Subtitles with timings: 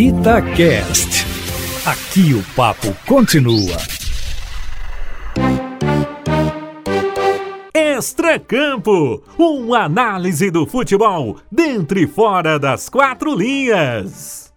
[0.00, 1.26] Itacast.
[1.84, 3.76] Aqui o papo continua.
[7.74, 14.50] Extracampo, uma análise do futebol dentro e fora das quatro linhas.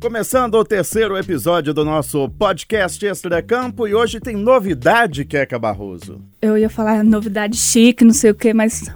[0.00, 6.20] Começando o terceiro episódio do nosso podcast Extracampo e hoje tem novidade, Queca Barroso.
[6.40, 8.88] Eu ia falar novidade chique, não sei o que, mas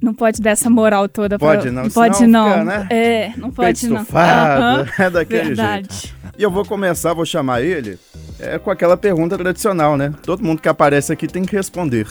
[0.00, 1.38] não pode dar essa moral toda.
[1.38, 1.72] Pode pra...
[1.72, 2.48] não, não pode não.
[2.48, 2.86] fica, né?
[2.90, 4.02] É, não pode Peito não.
[4.02, 5.88] estufado, Aham, é daquele Verdade.
[5.90, 6.18] jeito.
[6.38, 7.98] E eu vou começar, vou chamar ele
[8.38, 10.12] é, com aquela pergunta tradicional, né?
[10.22, 12.06] Todo mundo que aparece aqui tem que responder.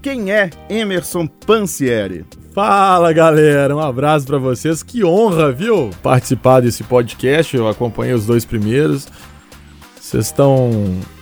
[0.00, 2.24] Quem é Emerson Pansieri?
[2.54, 4.82] Fala galera, um abraço pra vocês.
[4.82, 5.90] Que honra, viu?
[6.02, 7.56] Participar desse podcast.
[7.56, 9.08] Eu acompanhei os dois primeiros.
[10.06, 10.70] Vocês estão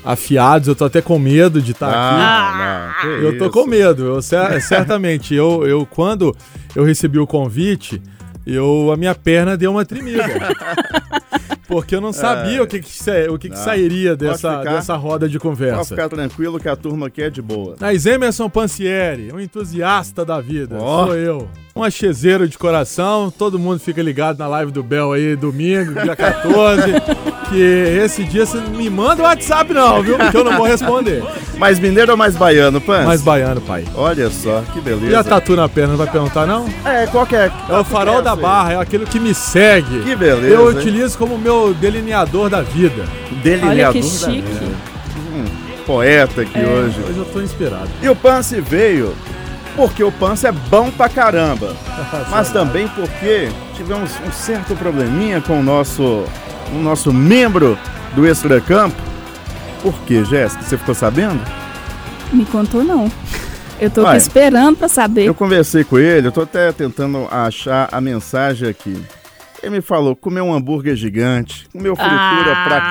[0.04, 2.20] afiados, eu tô até com medo de estar aqui.
[2.22, 3.50] Ah, não, que Eu tô isso.
[3.54, 5.34] com medo, eu, cer- certamente.
[5.34, 6.36] Eu, eu, quando
[6.76, 8.02] eu recebi o convite,
[8.46, 10.22] eu, a minha perna deu uma tremida.
[11.66, 12.92] Porque eu não sabia o que, que,
[13.30, 13.64] o que, que Não.
[13.64, 14.74] sairia dessa, ficar.
[14.74, 15.84] dessa roda de Pode conversa.
[15.86, 17.76] ficar tranquilo que a turma aqui é de boa.
[17.80, 21.06] Mas Emerson Pansieri, um entusiasta da vida, Ó.
[21.06, 21.48] sou eu.
[21.76, 26.14] Um achezeiro de coração, todo mundo fica ligado na live do Bel aí, domingo, dia
[26.14, 26.82] 14.
[27.50, 30.16] que esse dia você não me manda o WhatsApp não, viu?
[30.16, 31.24] Porque eu não vou responder.
[31.58, 33.04] Mais mineiro ou mais baiano, Pans?
[33.04, 33.84] Mais baiano, pai.
[33.96, 35.06] Olha só, que beleza.
[35.10, 36.64] E a tatu na perna, não vai perguntar não?
[36.84, 37.50] É, qual que é?
[37.68, 39.98] É o farol da barra, é aquele que me segue.
[40.04, 40.78] Que beleza, Eu hein?
[40.78, 43.04] utilizo como meu delineador da vida.
[43.42, 44.30] Delineador Olha que da chique.
[44.42, 44.76] vida.
[45.34, 45.44] Hum,
[45.84, 46.64] poeta aqui É.
[46.64, 47.00] hoje.
[47.00, 47.88] Hoje eu tô inspirado.
[48.00, 49.12] E o Pance veio
[49.76, 51.74] porque o Pance é bom pra caramba.
[52.30, 56.24] Mas também porque tivemos um certo probleminha com o nosso,
[56.72, 57.78] o nosso membro
[58.14, 58.96] do Extracampo.
[59.82, 60.62] Por quê, Jéssica?
[60.62, 61.40] Você ficou sabendo?
[62.32, 63.10] Me contou não.
[63.80, 65.24] Eu tô esperando pra saber.
[65.26, 68.96] Eu conversei com ele, eu tô até tentando achar a mensagem aqui.
[69.62, 72.88] Ele me falou, comeu um hambúrguer gigante, comeu fritura pra Ah.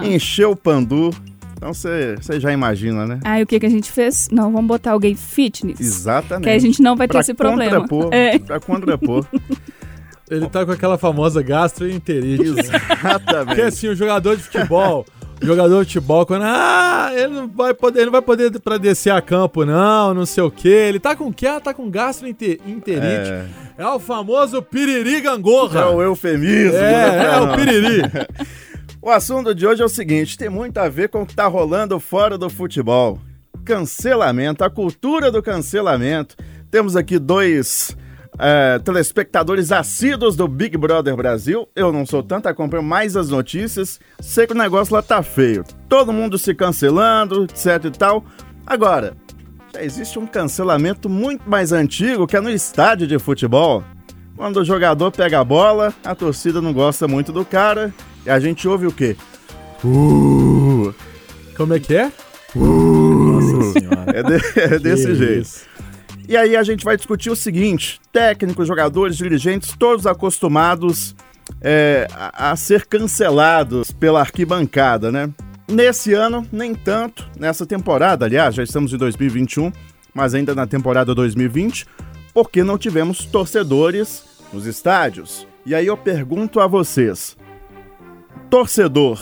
[0.00, 1.10] caramba, encheu o pandu.
[1.56, 3.18] Então você já imagina, né?
[3.24, 4.28] Aí o que que a gente fez?
[4.30, 5.80] Não, vamos botar alguém fitness.
[5.80, 6.44] Exatamente.
[6.44, 7.80] Que a gente não vai ter pra esse problema.
[7.80, 8.38] contrapor, É.
[8.38, 9.26] Pra contrapor.
[10.28, 12.52] Ele tá com aquela famosa gastroenterite.
[12.52, 13.60] Porque Exatamente.
[13.62, 15.06] assim, o jogador de futebol,
[15.40, 16.42] o jogador de futebol, quando.
[16.44, 20.26] Ah, ele não vai poder, ele não vai poder pra descer a campo, não, não
[20.26, 20.68] sei o quê.
[20.68, 21.46] Ele tá com o quê?
[21.46, 22.90] Ah, tá com gastroenterite.
[22.90, 23.46] É.
[23.78, 25.82] É, o famoso piriri gangorra.
[25.82, 26.76] é o eufemismo.
[26.76, 26.80] É,
[27.12, 28.02] né, é o piriri.
[29.06, 31.46] O assunto de hoje é o seguinte: tem muito a ver com o que tá
[31.46, 33.20] rolando fora do futebol.
[33.64, 36.34] Cancelamento, a cultura do cancelamento.
[36.72, 37.96] Temos aqui dois
[38.36, 41.68] é, telespectadores assíduos do Big Brother Brasil.
[41.76, 44.00] Eu não sou tanto, acompanho mais as notícias.
[44.18, 45.64] Sei que o negócio lá tá feio.
[45.88, 48.24] Todo mundo se cancelando, etc e tal.
[48.66, 49.16] Agora,
[49.72, 53.84] já existe um cancelamento muito mais antigo que é no estádio de futebol.
[54.36, 57.94] Quando o jogador pega a bola, a torcida não gosta muito do cara
[58.30, 59.16] a gente ouve o quê?
[59.84, 60.92] Uh,
[61.56, 62.10] Como é que é?
[62.54, 64.04] Nossa senhora.
[64.14, 65.42] É, de- é desse jeito.
[65.42, 65.66] isso.
[66.28, 71.14] E aí a gente vai discutir o seguinte: técnicos, jogadores, dirigentes, todos acostumados
[71.60, 75.30] é, a, a ser cancelados pela arquibancada, né?
[75.68, 77.28] Nesse ano, nem tanto.
[77.38, 79.72] Nessa temporada, aliás, já estamos em 2021,
[80.14, 81.86] mas ainda na temporada 2020,
[82.32, 85.46] porque não tivemos torcedores nos estádios.
[85.64, 87.36] E aí eu pergunto a vocês:
[88.50, 89.18] torcedor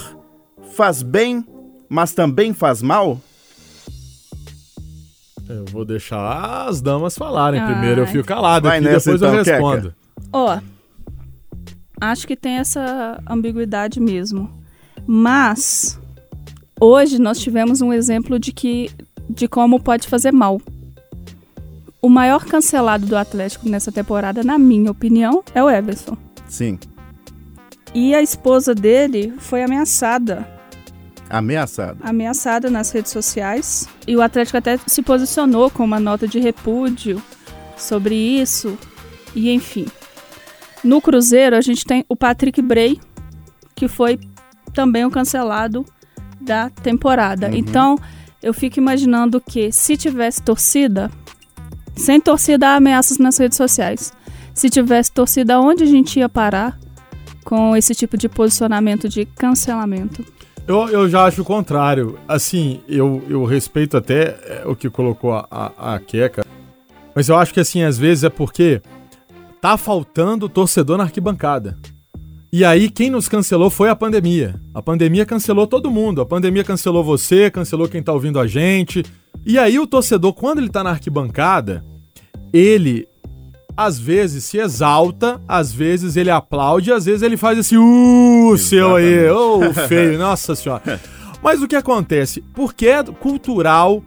[0.75, 1.45] faz bem,
[1.89, 3.21] mas também faz mal?
[5.49, 7.73] Eu vou deixar as damas falarem Ai.
[7.73, 8.01] primeiro.
[8.03, 9.95] Eu fico calado Vai aqui, nessa depois então, eu respondo.
[10.33, 10.59] Ó,
[12.01, 14.51] acho que tem essa ambiguidade mesmo.
[15.07, 16.01] Mas
[16.81, 18.91] hoje nós tivemos um exemplo de que
[19.29, 20.61] de como pode fazer mal.
[22.01, 26.17] O maior cancelado do Atlético nessa temporada, na minha opinião, é o Everson.
[26.47, 26.79] Sim.
[27.95, 30.47] E a esposa dele foi ameaçada,
[31.31, 31.99] Ameaçado.
[32.03, 33.89] ameaçada nas redes sociais.
[34.07, 37.23] E o Atlético até se posicionou com uma nota de repúdio
[37.77, 38.77] sobre isso.
[39.35, 39.87] E enfim.
[40.83, 43.01] No Cruzeiro, a gente tem o Patrick Bray,
[43.75, 44.19] que foi
[44.75, 45.87] também o cancelado
[46.41, 47.47] da temporada.
[47.49, 47.55] Uhum.
[47.55, 47.99] Então,
[48.43, 51.11] eu fico imaginando que se tivesse torcida,
[51.97, 54.13] sem torcida há ameaças nas redes sociais.
[54.53, 56.79] Se tivesse torcida, onde a gente ia parar
[57.45, 60.25] com esse tipo de posicionamento de cancelamento?
[60.67, 62.19] Eu, eu já acho o contrário.
[62.27, 66.45] Assim, eu, eu respeito até é, o que colocou a, a, a Queca.
[67.15, 68.81] Mas eu acho que, assim, às vezes é porque
[69.61, 71.79] tá faltando torcedor na arquibancada.
[72.51, 74.61] E aí, quem nos cancelou foi a pandemia.
[74.73, 76.21] A pandemia cancelou todo mundo.
[76.21, 79.05] A pandemia cancelou você, cancelou quem tá ouvindo a gente.
[79.45, 81.85] E aí, o torcedor, quando ele tá na arquibancada,
[82.53, 83.07] ele
[83.77, 88.97] às vezes se exalta, às vezes ele aplaude, às vezes ele faz esse uh, seu
[88.97, 91.01] aí, ô oh, feio, nossa senhora.
[91.43, 92.43] Mas o que acontece?
[92.55, 94.03] Porque é cultural,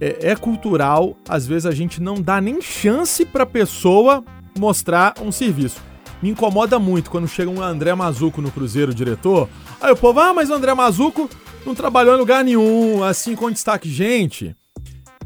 [0.00, 4.24] é, é, cultural, às vezes a gente não dá nem chance pra pessoa
[4.58, 5.80] mostrar um serviço.
[6.22, 9.48] Me incomoda muito quando chega um André Mazuco no Cruzeiro, diretor.
[9.80, 11.28] Aí o povo, ah, mas o André Mazuco
[11.66, 13.88] não trabalhou em lugar nenhum, assim com destaque.
[13.88, 14.56] Gente,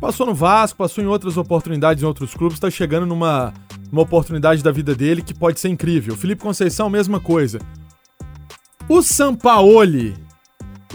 [0.00, 3.52] Passou no Vasco, passou em outras oportunidades em outros clubes, está chegando numa,
[3.92, 6.16] numa oportunidade da vida dele que pode ser incrível.
[6.16, 7.58] Felipe Conceição, mesma coisa.
[8.88, 10.16] O Sampaoli.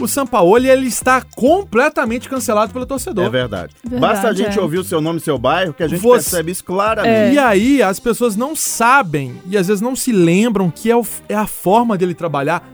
[0.00, 3.24] O Sampaoli, ele está completamente cancelado pelo torcedor.
[3.26, 3.74] É verdade.
[3.80, 4.60] verdade Basta a gente é.
[4.60, 6.24] ouvir o seu nome e seu bairro que a gente Você...
[6.24, 7.14] percebe isso claramente.
[7.14, 7.32] É.
[7.34, 11.06] E aí, as pessoas não sabem e às vezes não se lembram que é, o,
[11.28, 12.68] é a forma dele trabalhar.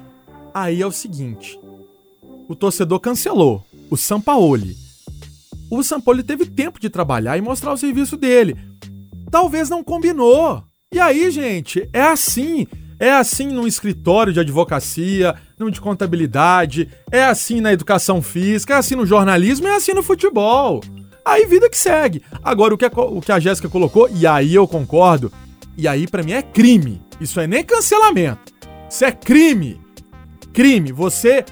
[0.54, 1.60] Aí é o seguinte:
[2.48, 4.81] o torcedor cancelou o Sampaoli
[5.74, 8.54] o Sampoli teve tempo de trabalhar e mostrar o serviço dele.
[9.30, 10.62] Talvez não combinou.
[10.92, 12.66] E aí, gente, é assim.
[13.00, 18.76] É assim no escritório de advocacia, no de contabilidade, é assim na educação física, é
[18.76, 20.82] assim no jornalismo, é assim no futebol.
[21.24, 22.22] Aí vida que segue.
[22.44, 25.32] Agora, o que a, o que a Jéssica colocou, e aí eu concordo,
[25.76, 27.00] e aí para mim é crime.
[27.18, 28.52] Isso é nem cancelamento.
[28.90, 29.80] Isso é crime.
[30.52, 30.92] Crime.
[30.92, 31.46] Você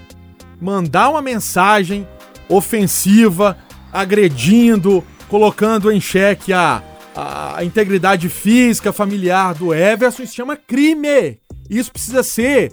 [0.60, 2.06] mandar uma mensagem
[2.50, 3.56] ofensiva,
[3.92, 6.82] agredindo, colocando em xeque a,
[7.14, 11.38] a integridade física, familiar do Everson, isso chama crime.
[11.68, 12.72] Isso precisa ser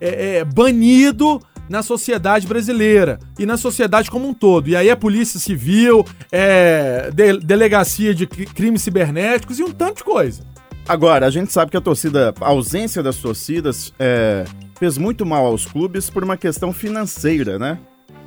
[0.00, 4.68] é, é, banido na sociedade brasileira e na sociedade como um todo.
[4.68, 10.04] E aí é polícia civil, é de, delegacia de crimes cibernéticos e um tanto de
[10.04, 10.42] coisa.
[10.88, 14.44] Agora, a gente sabe que a torcida, a ausência das torcidas é,
[14.78, 17.78] fez muito mal aos clubes por uma questão financeira, né?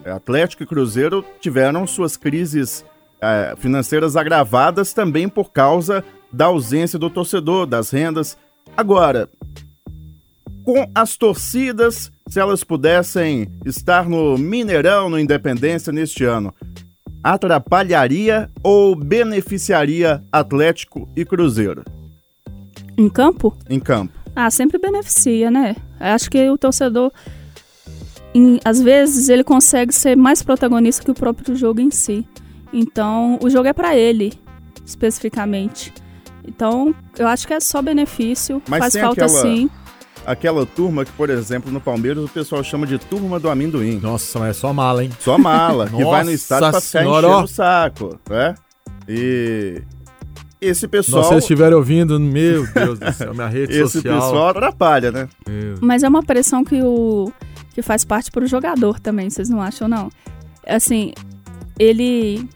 [0.03, 2.85] É, Atlético e Cruzeiro tiveram suas crises
[3.21, 8.37] é, financeiras agravadas também por causa da ausência do torcedor, das rendas.
[8.77, 9.29] Agora,
[10.63, 16.53] com as torcidas, se elas pudessem estar no Mineirão, no Independência neste ano,
[17.23, 21.83] atrapalharia ou beneficiaria Atlético e Cruzeiro?
[22.97, 23.57] Em campo?
[23.69, 24.13] Em campo.
[24.35, 25.75] Ah, sempre beneficia, né?
[25.99, 27.11] Acho que o torcedor
[28.33, 32.27] em, às vezes ele consegue ser mais protagonista que o próprio jogo em si.
[32.71, 34.33] Então, o jogo é para ele,
[34.85, 35.93] especificamente.
[36.47, 39.69] Então, eu acho que é só benefício, Mas faz falta aquela, sim.
[40.25, 43.99] Aquela turma que, por exemplo, no Palmeiras o pessoal chama de turma do amendoim.
[43.99, 45.11] Nossa, mas é só mala, hein?
[45.19, 48.55] Só mala, que vai no estádio pra ficar senhora, enchendo o saco, né?
[49.07, 49.81] E
[50.61, 51.23] esse pessoal.
[51.23, 54.17] Se vocês estiverem ouvindo, meu Deus do céu, minha rede esse social.
[54.17, 55.29] Esse pessoal atrapalha, né?
[55.81, 57.31] Mas é uma pressão que o
[57.73, 60.11] que faz parte para o jogador também, vocês não acham, não?
[60.67, 61.13] Assim,
[61.77, 62.47] ele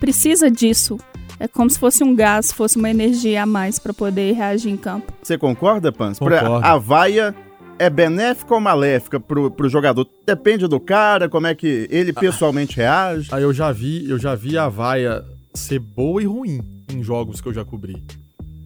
[0.00, 0.98] precisa disso.
[1.38, 4.76] É como se fosse um gás, fosse uma energia a mais para poder reagir em
[4.76, 5.12] campo.
[5.22, 6.18] Você concorda, Pans?
[6.18, 6.54] Concordo.
[6.64, 7.34] A vaia
[7.78, 10.08] é benéfica ou maléfica pro, pro jogador?
[10.24, 13.28] Depende do cara, como é que ele pessoalmente reage.
[13.32, 16.60] Aí eu já vi, eu já vi a vaia ser boa e ruim
[16.92, 18.04] em jogos que eu já cobri.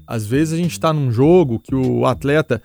[0.06, 2.62] Às vezes a gente tá num jogo que o atleta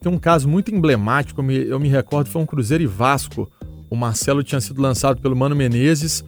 [0.00, 3.50] Tem um caso muito emblemático, eu me, eu me recordo, foi um Cruzeiro e Vasco.
[3.90, 6.24] O Marcelo tinha sido lançado pelo Mano Menezes.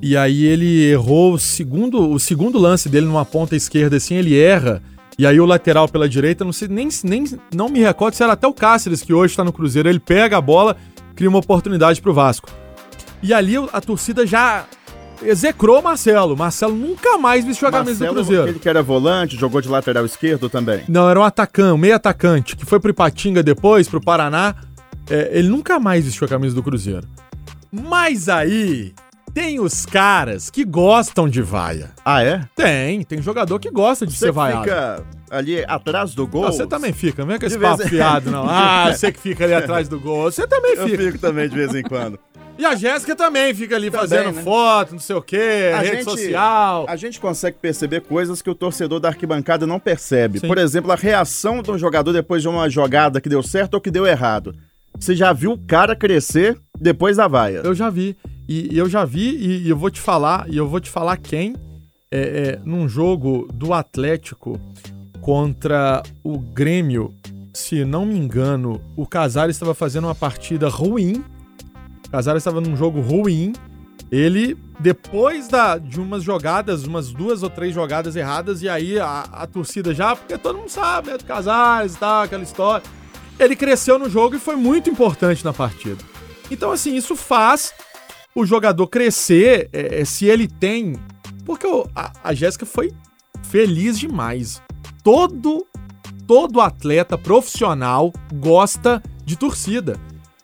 [0.00, 4.38] E aí ele errou o segundo, o segundo lance dele numa ponta esquerda, assim, ele
[4.38, 4.82] erra.
[5.18, 7.24] E aí o lateral pela direita, não sei, nem, nem
[7.54, 9.88] não me recordo se era até o Cáceres, que hoje está no Cruzeiro.
[9.88, 10.76] Ele pega a bola,
[11.14, 12.48] cria uma oportunidade pro Vasco.
[13.22, 14.64] E ali a torcida já
[15.22, 16.36] execrou Marcelo.
[16.36, 18.48] Marcelo nunca mais vestiu a camisa do Cruzeiro.
[18.48, 20.84] Ele que era volante, jogou de lateral esquerdo também.
[20.88, 24.54] Não, era um atacante, um meio atacante, que foi pro Ipatinga depois, pro Paraná.
[25.08, 27.08] É, ele nunca mais vestiu a camisa do Cruzeiro.
[27.72, 28.94] Mas aí
[29.32, 31.90] tem os caras que gostam de vaia.
[32.04, 32.46] Ah, é?
[32.54, 34.64] Tem, tem jogador que gosta de você ser vaiado.
[34.64, 36.46] fica ali atrás do gol?
[36.46, 38.46] você também fica, não é com esse papo fiado, não.
[38.50, 40.24] Ah, você que fica ali atrás do gol.
[40.24, 41.02] Você também fica.
[41.02, 42.18] Eu fico também de vez em quando.
[42.60, 44.42] E a Jéssica também fica ali também, fazendo né?
[44.42, 46.84] foto, não sei o quê, a rede gente, social.
[46.86, 50.40] A gente consegue perceber coisas que o torcedor da arquibancada não percebe.
[50.40, 50.46] Sim.
[50.46, 53.90] Por exemplo, a reação do jogador depois de uma jogada que deu certo ou que
[53.90, 54.54] deu errado.
[54.94, 57.62] Você já viu o cara crescer depois da vaia?
[57.64, 58.14] Eu já vi.
[58.46, 60.90] E, e eu já vi, e, e, eu vou te falar, e eu vou te
[60.90, 61.56] falar quem.
[62.10, 64.60] É, é, num jogo do Atlético
[65.22, 67.14] contra o Grêmio,
[67.54, 71.24] se não me engano, o Casares estava fazendo uma partida ruim
[72.10, 73.52] Casares estava num jogo ruim.
[74.10, 79.20] Ele, depois da, de umas jogadas, umas duas ou três jogadas erradas, e aí a,
[79.20, 82.84] a torcida já, porque todo mundo sabe, né, do Casares e tal, aquela história.
[83.38, 86.02] Ele cresceu no jogo e foi muito importante na partida.
[86.50, 87.72] Então, assim, isso faz
[88.34, 90.96] o jogador crescer é, é se ele tem.
[91.44, 92.92] Porque o, a, a Jéssica foi
[93.42, 94.60] feliz demais.
[95.04, 95.66] Todo
[96.30, 99.98] todo atleta profissional gosta de torcida.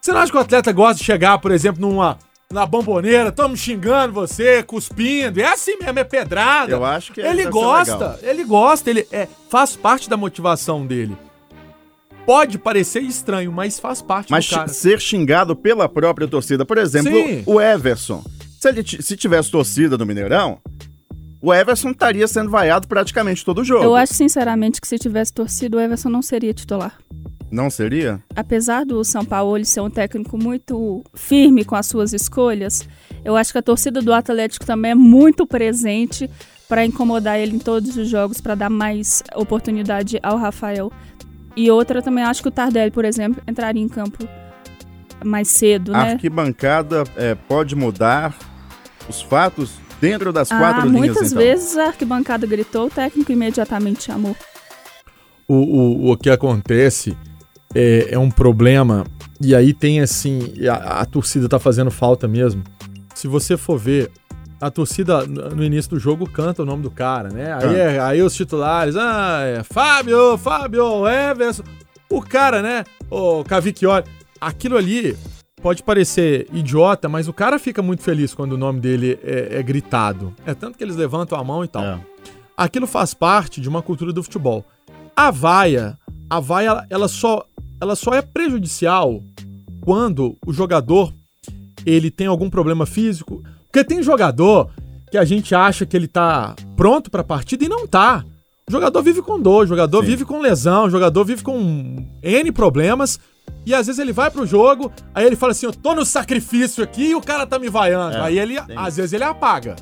[0.06, 2.16] Você não acha que o atleta gosta de chegar, por exemplo, numa
[2.52, 5.40] na bomboneira, estamos xingando você, cuspindo.
[5.40, 6.70] É assim mesmo, é pedrada.
[6.70, 10.86] Eu acho que ele deve ser gosta, ele gosta, ele é, faz parte da motivação
[10.86, 11.16] dele.
[12.24, 14.68] Pode parecer estranho, mas faz parte Mas do cara.
[14.68, 16.64] ser xingado pela própria torcida.
[16.64, 17.42] Por exemplo, Sim.
[17.44, 18.24] o Everson.
[18.60, 20.60] Se, ele se tivesse torcida no Mineirão,
[21.42, 23.82] o Everson estaria sendo vaiado praticamente todo jogo.
[23.82, 26.96] Eu acho sinceramente que se tivesse torcido, o Everson não seria titular.
[27.50, 28.20] Não seria?
[28.34, 32.86] Apesar do São Paulo ser um técnico muito firme com as suas escolhas,
[33.24, 36.28] eu acho que a torcida do Atlético também é muito presente
[36.68, 40.90] para incomodar ele em todos os jogos, para dar mais oportunidade ao Rafael.
[41.56, 44.28] E outra também acho que o Tardelli, por exemplo, entraria em campo
[45.24, 46.12] mais cedo, A né?
[46.12, 48.36] arquibancada é, pode mudar
[49.08, 51.38] os fatos dentro das Ah, quatro linhas, muitas então.
[51.42, 54.36] vezes a arquibancada gritou, o técnico imediatamente chamou.
[55.48, 57.16] o, o, o que acontece
[57.76, 59.04] é, é um problema,
[59.40, 62.62] e aí tem assim, a, a torcida tá fazendo falta mesmo.
[63.14, 64.10] Se você for ver,
[64.60, 67.52] a torcida no início do jogo canta o nome do cara, né?
[67.52, 67.76] Aí, Canta.
[67.76, 71.62] é- aí os titulares, ah, é Fábio, Fábio, Everson,
[72.10, 72.84] o cara, né?
[73.10, 74.04] O Cavicchioli.
[74.40, 75.16] Aquilo ali
[75.62, 79.62] pode parecer idiota, mas o cara fica muito feliz quando o nome dele é, é
[79.62, 80.34] gritado.
[80.46, 81.98] É tanto que eles levantam a mão e tal É.
[82.56, 84.64] aquilo faz parte de uma cultura do futebol.
[85.16, 85.98] A vaia,
[86.30, 87.44] a vaia, ela só,
[87.80, 89.22] ela só é prejudicial
[89.80, 91.12] quando o jogador
[91.84, 93.42] ele tem algum problema físico.
[93.66, 94.70] Porque tem jogador
[95.10, 98.24] que a gente acha que ele tá pronto pra partida e não tá.
[98.68, 100.06] O jogador vive com dor, o jogador Sim.
[100.06, 103.20] vive com lesão, o jogador vive com N problemas.
[103.64, 106.82] E às vezes ele vai pro jogo, aí ele fala assim: Eu tô no sacrifício
[106.82, 108.16] aqui e o cara tá me vaiando.
[108.16, 109.76] É, aí ele, tem às vezes ele apaga.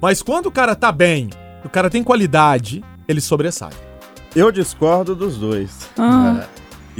[0.00, 1.28] Mas quando o cara tá bem,
[1.62, 3.72] o cara tem qualidade, ele sobressai.
[4.34, 5.90] Eu discordo dos dois.
[5.98, 6.46] Ah.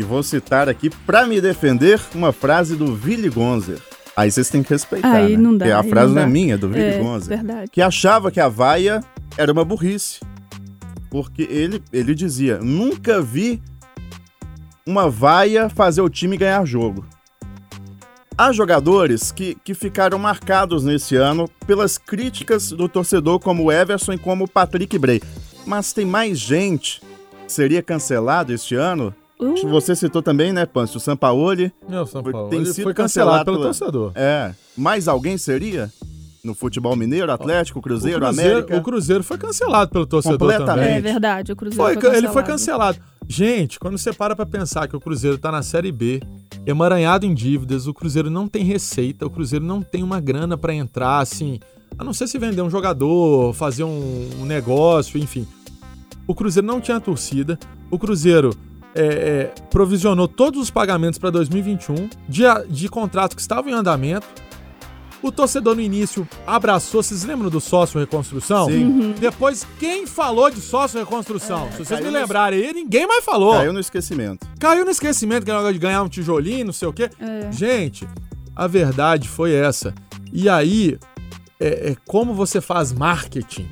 [0.01, 3.79] E vou citar aqui, pra me defender, uma frase do Willy Gonzer.
[4.17, 5.43] Aí vocês têm que respeitar, Aí né?
[5.43, 7.37] não dá, Porque a aí frase não não é minha, é do Willy É, Gonzer.
[7.37, 7.71] verdade.
[7.71, 9.03] Que achava que a vaia
[9.37, 10.21] era uma burrice.
[11.11, 13.61] Porque ele, ele dizia, nunca vi
[14.87, 17.05] uma vaia fazer o time ganhar jogo.
[18.39, 24.15] Há jogadores que, que ficaram marcados nesse ano pelas críticas do torcedor como o Everson
[24.15, 25.21] e como o Patrick Bray.
[25.67, 27.03] Mas tem mais gente
[27.47, 29.15] que seria cancelado este ano.
[29.41, 30.99] Uh, Você citou também, né, Pâncio?
[30.99, 31.73] O Sampaoli.
[31.89, 32.51] Meu São Foi- Paulo.
[32.51, 34.13] tem sido foi cancelado, cancelado pelo torcedor.
[34.15, 34.55] É.
[34.77, 35.91] Mais alguém seria?
[36.43, 38.77] No futebol mineiro, Atlético, Cruzeiro, o, Cruzeiro América?
[38.77, 40.75] o Cruzeiro foi cancelado pelo torcedor Completamente.
[40.85, 40.97] também.
[40.97, 42.99] é verdade, o Cruzeiro Foi- foi, ele foi cancelado.
[43.29, 46.21] Gente, quando você para pra pensar que o Cruzeiro tá na Série B,
[46.67, 50.73] emaranhado em dívidas, o Cruzeiro não tem receita, o Cruzeiro não tem uma grana pra
[50.75, 51.61] entrar, assim,
[51.99, 55.47] a não ser se vender um jogador, fazer um, um negócio, enfim.
[56.27, 57.59] O Cruzeiro não tinha torcida,
[57.91, 58.51] o Cruzeiro
[58.95, 64.27] é, é, provisionou todos os pagamentos para 2021 de, de contratos que estavam em andamento.
[65.23, 68.67] O torcedor no início abraçou, vocês lembram do sócio reconstrução?
[68.71, 68.85] Sim.
[68.87, 69.13] Uhum.
[69.13, 71.69] Depois, quem falou de sócio reconstrução?
[71.73, 73.51] Se vocês caiu me no- lembrarem aí, ninguém mais falou.
[73.51, 74.47] Caiu Caiu, no esquecimento.
[74.85, 77.11] no esquecimento que era negócio de ganhar um tijolinho, não sei o quê.
[77.21, 77.53] É.
[77.53, 78.09] Gente,
[78.57, 79.95] a verdade foi essa.
[80.33, 80.99] E aí,
[81.61, 83.69] é, é como você faz marketing?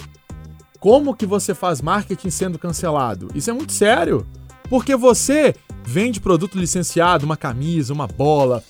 [0.78, 3.28] Como que você faz marketing sendo cancelado?
[3.34, 4.26] Isso é muito sério.
[4.68, 8.62] Porque você vende produto licenciado, uma camisa, uma bola,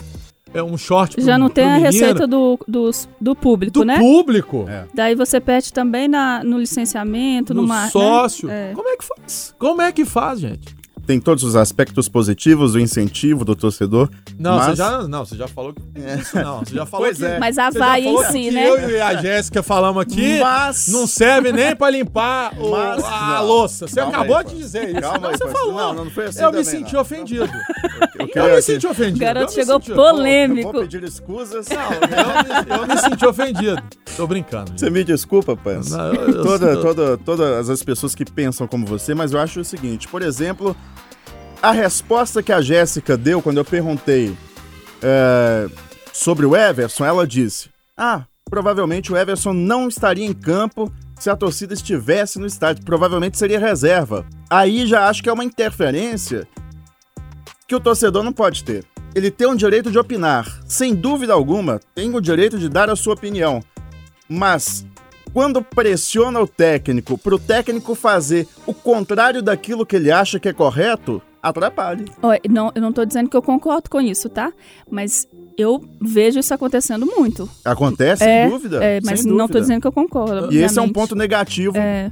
[0.55, 3.73] é um short pro- Já não tem pro a menino, receita do, dos- do público,
[3.73, 3.99] do né?
[3.99, 4.64] público.
[4.69, 4.85] É.
[4.95, 7.90] Daí você perde também na, no licenciamento, no no mar, né?
[7.90, 8.49] sócio.
[8.49, 8.73] É.
[8.75, 9.55] Como é que faz?
[9.59, 10.77] Como é que faz, gente?
[11.08, 14.10] Tem todos os aspectos positivos, o incentivo do torcedor.
[14.38, 15.80] Não, mas- você já, não, você já falou que
[16.20, 17.38] isso não, você já falou Pois que é.
[17.38, 18.68] Mas a vaia falou em si, né?
[18.68, 20.86] Eu e a Jéssica falamos aqui, Mas.
[20.88, 23.46] não serve nem pra limpar o- Mas- a não.
[23.46, 23.88] louça.
[23.88, 25.00] Você Calma acabou aí, de dizer isso.
[25.00, 25.72] Calma não, aí, você falou.
[25.74, 27.00] Não, não foi assim eu me também, senti não.
[27.00, 27.48] ofendido.
[28.18, 29.18] Eu, Eu queria me aqui- senti ofendido.
[29.20, 30.72] Garoto eu me chegou senti- eu polêmico.
[30.72, 31.66] vou pedir excusas.
[31.68, 33.82] Não, eu, me- eu me senti ofendido.
[34.16, 34.72] Tô brincando.
[34.76, 35.90] Você me desculpa, Pans.
[35.92, 39.38] Não, eu- eu- Toda, eu- toda, todas as pessoas que pensam como você, mas eu
[39.40, 40.76] acho o seguinte, por exemplo,
[41.62, 44.36] a resposta que a Jéssica deu quando eu perguntei
[45.02, 45.68] é,
[46.12, 51.36] sobre o Everson, ela disse: Ah, provavelmente o Everson não estaria em campo se a
[51.36, 52.84] torcida estivesse no estádio.
[52.84, 54.24] Provavelmente seria reserva.
[54.48, 56.46] Aí já acho que é uma interferência
[57.66, 58.84] que o torcedor não pode ter.
[59.14, 62.96] Ele tem o direito de opinar, sem dúvida alguma, tem o direito de dar a
[62.96, 63.62] sua opinião.
[64.28, 64.86] Mas
[65.32, 70.48] quando pressiona o técnico para o técnico fazer o contrário daquilo que ele acha que
[70.48, 72.04] é correto, atrapalha.
[72.23, 74.52] Ó, não, eu não tô dizendo que eu concordo com isso, tá?
[74.90, 75.26] Mas
[75.57, 77.49] eu vejo isso acontecendo muito.
[77.64, 78.85] Acontece, é, sem dúvida.
[78.85, 79.61] É, mas sem não tô dúvida.
[79.61, 80.52] dizendo que eu concordo.
[80.52, 82.11] E esse é um ponto negativo, É,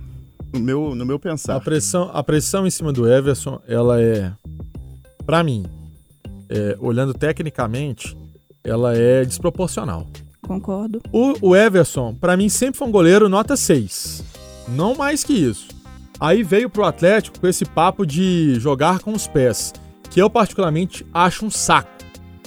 [0.52, 1.60] no meu, no meu A pensar.
[1.60, 4.32] pressão, a pressão em cima do Everson, ela é,
[5.24, 5.64] Pra mim,
[6.48, 8.16] é, olhando tecnicamente,
[8.62, 10.06] ela é desproporcional.
[10.46, 11.00] Concordo.
[11.12, 14.22] O, o Everson, pra mim, sempre foi um goleiro nota 6.
[14.68, 15.68] Não mais que isso.
[16.18, 19.72] Aí veio pro Atlético com esse papo de jogar com os pés,
[20.10, 21.90] que eu particularmente acho um saco.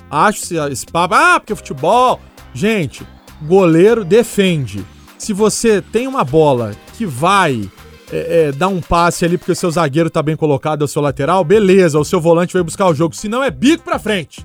[0.09, 2.19] Acho esse, papo, ah, porque futebol.
[2.53, 3.05] Gente,
[3.43, 4.83] goleiro defende.
[5.17, 7.69] Se você tem uma bola que vai
[8.11, 10.87] é, é, dar um passe ali porque o seu zagueiro tá bem colocado, é o
[10.87, 13.15] seu lateral, beleza, o seu volante vai buscar o jogo.
[13.15, 14.43] Se não, é bico pra frente.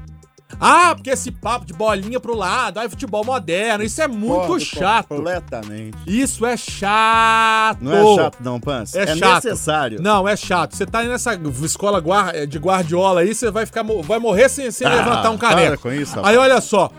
[0.66, 5.09] Ah, porque esse papo de bolinha pro lado, aí futebol moderno, isso é muito chato.
[5.09, 5.97] Completamente.
[6.06, 7.78] Isso é chato.
[7.83, 8.94] Não é chato, não, Pans.
[8.94, 9.44] É É, chato.
[9.44, 10.00] necessário.
[10.02, 10.75] Não, é chato.
[10.75, 12.02] Você tá aí nessa escola
[12.49, 15.83] de Guardiola aí, você vai ficar vai morrer sem, sem Ah, levantar um caneco.
[15.83, 16.38] com isso, Aí rapaz.
[16.38, 16.90] olha só.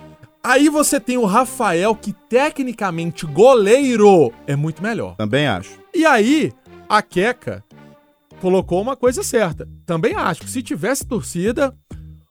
[0.44, 5.16] Aí você tem o Rafael, que tecnicamente goleiro é muito melhor.
[5.16, 5.72] Também acho.
[5.92, 6.54] E aí,
[6.88, 7.64] a Queca
[8.40, 9.68] colocou uma coisa certa.
[9.88, 11.74] Também acho que se tivesse torcida,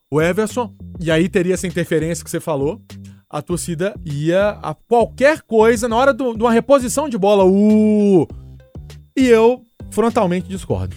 [0.09, 2.81] o Everson, e aí teria essa interferência que você falou,
[3.29, 7.45] a torcida ia a qualquer coisa na hora do- de uma reposição de bola.
[7.45, 8.27] Uh!
[9.17, 10.95] E eu frontalmente discordo.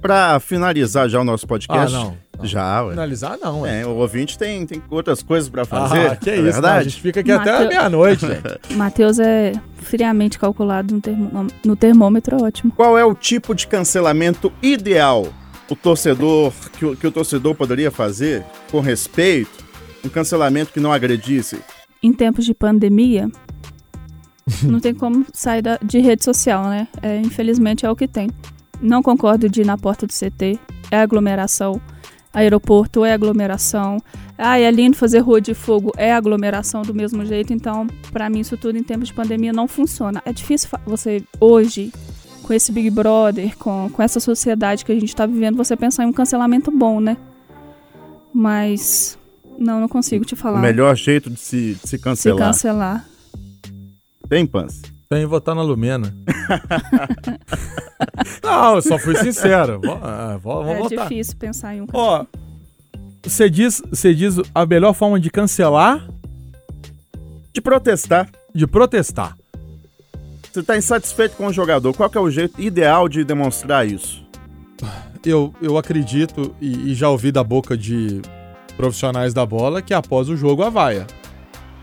[0.00, 1.94] Pra finalizar já o nosso podcast.
[1.94, 2.04] Ah, não,
[2.38, 2.46] não.
[2.46, 2.90] Já, ué.
[2.92, 3.80] Finalizar, não, é.
[3.80, 6.06] É, o ouvinte tem, tem outras coisas pra fazer.
[6.12, 6.88] Ah, que é é isso, não, a verdade?
[6.90, 8.42] gente fica aqui até Mateu- meia-noite, velho.
[8.76, 12.70] Matheus é friamente calculado no, termo- no termômetro, ótimo.
[12.76, 15.26] Qual é o tipo de cancelamento ideal
[15.70, 19.66] o torcedor que o, que o torcedor poderia fazer com respeito?
[20.04, 21.58] Um cancelamento que não agredisse?
[22.02, 23.28] Em tempos de pandemia,
[24.62, 26.88] não tem como sair da- de rede social, né?
[27.02, 28.30] É, infelizmente é o que tem.
[28.80, 30.58] Não concordo de ir na porta do CT,
[30.90, 31.80] é aglomeração.
[32.32, 33.98] Aeroporto é aglomeração.
[34.36, 37.52] Ah, é lindo fazer rua de fogo, é aglomeração do mesmo jeito.
[37.52, 40.22] Então, pra mim, isso tudo em tempos de pandemia não funciona.
[40.24, 41.90] É difícil você, hoje,
[42.48, 46.04] com esse Big Brother, com, com essa sociedade que a gente tá vivendo, você pensar
[46.04, 47.18] em um cancelamento bom, né?
[48.32, 49.18] Mas,
[49.58, 50.58] não, não consigo te falar.
[50.58, 52.38] O melhor jeito de se, de se Se cancelar.
[52.38, 53.08] cancelar.
[54.30, 54.80] Tem, Pans?
[55.10, 56.16] Tem votar na Lumena.
[58.42, 59.78] não, eu só fui sincero.
[59.84, 61.06] Vou, ah, vou, vou é votar.
[61.06, 61.86] difícil pensar em um.
[61.92, 62.24] Ó,
[63.22, 66.08] você diz, você diz a melhor forma de cancelar,
[67.52, 68.30] De protestar.
[68.54, 69.37] de protestar.
[70.52, 71.94] Você tá insatisfeito com o jogador.
[71.94, 74.26] Qual é o jeito ideal de demonstrar isso?
[75.24, 78.22] Eu, eu acredito e, e já ouvi da boca de
[78.76, 81.06] profissionais da bola que após o jogo a vaia.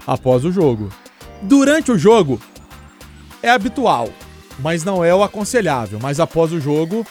[0.07, 0.89] Após o jogo.
[1.41, 2.39] Durante o jogo
[3.43, 4.09] é habitual,
[4.59, 5.99] mas não é o aconselhável.
[6.01, 7.05] Mas após o jogo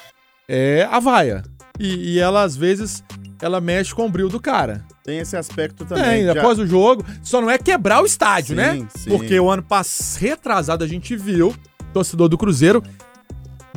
[0.49, 1.43] é a vaia.
[1.79, 3.05] E, e ela às vezes
[3.40, 4.85] ela mexe com o brilho do cara.
[5.05, 6.05] Tem esse aspecto também.
[6.05, 7.05] Tem, Já- após o jogo.
[7.23, 8.87] Só não é quebrar o estádio, Sim, né?
[8.97, 9.11] sim.
[9.11, 11.55] Porque o ano passado, retrasado, a gente viu
[11.93, 12.83] torcedor do Cruzeiro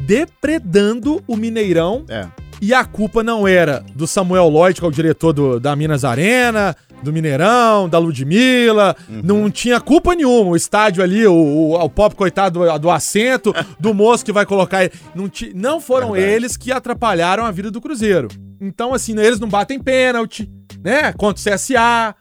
[0.02, 2.06] depredando o Mineirão.
[2.08, 2.28] É.
[2.62, 6.04] E a culpa não era do Samuel Lloyd, que é o diretor do- da Minas
[6.04, 8.96] Arena, do Mineirão, da Ludmilla.
[9.10, 9.22] Uhum.
[9.24, 10.52] Não tinha culpa nenhuma.
[10.52, 14.46] O estádio ali, o, o, o pobre coitado do, do assento, do moço que vai
[14.46, 14.94] colocar ele.
[15.16, 16.34] Não, ti- não foram Verdade.
[16.34, 18.28] eles que atrapalharam a vida do Cruzeiro.
[18.60, 20.50] Então, assim, eles não batem pênalti,
[20.84, 21.14] né?
[21.14, 22.16] Contra o CSA.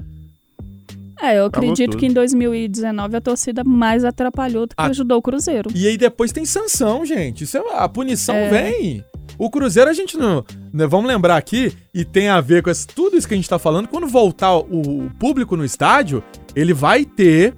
[1.19, 4.87] É, eu acredito que em 2019 a torcida mais atrapalhou do que Ah.
[4.89, 5.71] ajudou o Cruzeiro.
[5.75, 7.45] E aí depois tem sanção, gente.
[7.45, 8.51] Isso é, a punição É.
[8.51, 9.05] vem.
[9.39, 10.45] O Cruzeiro a gente não.
[10.73, 13.49] né, vamos lembrar aqui, e tem a ver com esse- tudo isso que a gente
[13.49, 13.89] tá falando.
[13.89, 16.23] Quando voltar o, o público no estádio,
[16.55, 17.55] ele vai ter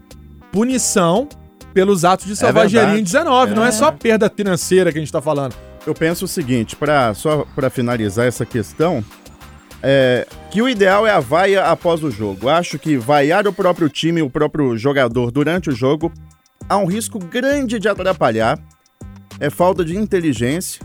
[0.53, 1.29] punição
[1.75, 3.03] pelos atos de selvageria em verdade.
[3.03, 3.55] 19.
[3.55, 3.73] Não é É.
[3.73, 5.55] só perda financeira que a gente tá falando.
[5.87, 9.05] Eu penso o seguinte, pra, só para finalizar essa questão,
[9.83, 12.49] é, que o ideal é a vaia após o jogo.
[12.49, 16.13] Acho que vaiar o próprio time, o próprio jogador durante o jogo,
[16.69, 18.59] há um risco grande de atrapalhar.
[19.41, 20.83] É falta de inteligência.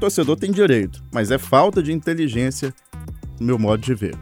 [0.00, 2.74] Torcedor tem direito, mas é falta de inteligência,
[3.38, 4.16] no meu modo de ver.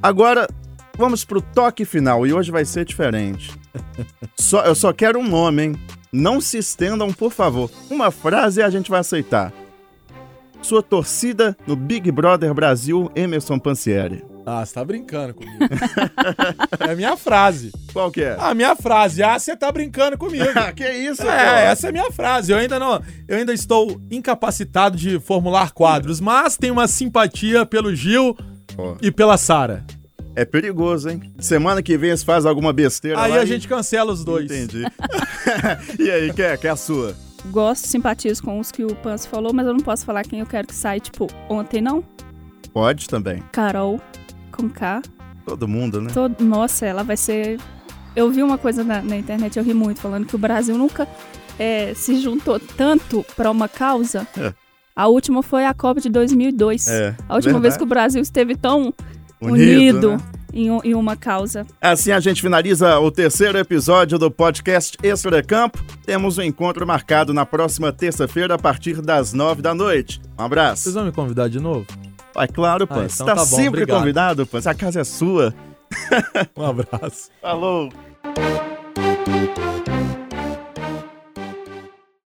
[0.00, 0.48] Agora,
[0.96, 3.52] vamos pro toque final, e hoje vai ser diferente.
[4.38, 5.76] Só, eu só quero um nome, hein?
[6.12, 7.70] Não se estendam, por favor.
[7.90, 9.52] Uma frase e a gente vai aceitar.
[10.62, 14.24] Sua torcida no Big Brother Brasil, Emerson Pansieri.
[14.46, 15.58] Ah, você tá brincando comigo.
[16.80, 17.72] é a minha frase.
[17.96, 18.36] Qual que é?
[18.38, 19.22] A minha frase.
[19.22, 20.44] Ah, você tá brincando comigo.
[20.76, 21.70] que isso, É, pô?
[21.70, 22.52] essa é a minha frase.
[22.52, 27.94] Eu ainda não, eu ainda estou incapacitado de formular quadros, mas tenho uma simpatia pelo
[27.94, 28.36] Gil
[28.76, 29.82] Ó, e pela Sara.
[30.34, 31.32] É perigoso, hein?
[31.38, 34.44] Semana que vem você faz alguma besteira Aí lá a e- gente cancela os dois.
[34.44, 34.84] Entendi.
[35.98, 37.16] e aí, quer, quer a sua?
[37.46, 40.46] Gosto, simpatizo com os que o Pans falou, mas eu não posso falar quem eu
[40.46, 42.04] quero que saia, tipo, ontem não.
[42.74, 43.42] Pode também.
[43.52, 43.98] Carol,
[44.52, 45.00] com K.
[45.46, 46.10] Todo mundo, né?
[46.12, 46.44] Todo...
[46.44, 47.58] Nossa, ela vai ser.
[48.16, 51.06] Eu vi uma coisa na, na internet, eu ri muito, falando que o Brasil nunca
[51.58, 54.26] é, se juntou tanto para uma causa.
[54.38, 54.52] É.
[54.96, 56.88] A última foi a Copa de 2002.
[56.88, 57.62] É, a última verdade.
[57.62, 58.94] vez que o Brasil esteve tão
[59.38, 60.18] Unido, unido, né?
[60.54, 61.66] em, em uma causa.
[61.78, 65.84] Assim a gente finaliza o terceiro episódio do podcast Extra Campo.
[66.06, 70.18] Temos um encontro marcado na próxima terça-feira a partir das nove da noite.
[70.38, 70.84] Um abraço.
[70.84, 71.84] Vocês vão me convidar de novo?
[72.38, 73.14] É claro, Ah, Pans.
[73.14, 73.98] então tá, tá bom, sempre obrigado.
[73.98, 74.66] convidado, Pans.
[74.66, 75.54] A casa é sua.
[76.56, 77.30] Um abraço.
[77.40, 77.90] Falou.